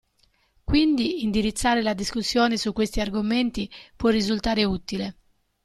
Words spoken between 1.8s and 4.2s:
la discussione su questi argomenti può